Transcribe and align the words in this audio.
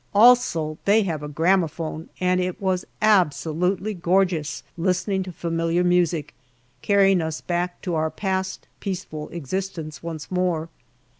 Also 0.15 0.79
they 0.85 1.03
have 1.03 1.21
a 1.21 1.27
gramophone, 1.27 2.09
and 2.19 2.41
it 2.41 2.59
was 2.59 2.85
absolutely 3.03 3.93
gor 3.93 4.25
geous 4.25 4.63
listening 4.75 5.21
to 5.21 5.31
familiar 5.31 5.83
music, 5.83 6.33
carrying 6.81 7.21
us 7.21 7.39
back 7.41 7.79
to 7.83 7.93
our 7.93 8.09
past 8.09 8.67
peaceful 8.79 9.29
existence 9.29 10.01
once 10.01 10.31
more. 10.31 10.69